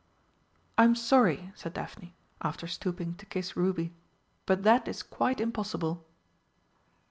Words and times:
"I'm 0.79 0.95
sorry," 0.95 1.51
said 1.53 1.73
Daphne, 1.73 2.15
after 2.41 2.65
stooping 2.65 3.13
to 3.17 3.25
kiss 3.27 3.55
Ruby, 3.55 3.93
"but 4.47 4.63
that 4.63 4.87
is 4.87 5.03
quite 5.03 5.39
impossible." 5.39 6.07